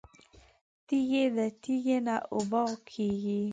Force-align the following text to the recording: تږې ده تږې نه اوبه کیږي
تږې 0.87 1.25
ده 1.35 1.45
تږې 1.61 1.97
نه 2.05 2.15
اوبه 2.33 2.63
کیږي 2.89 3.41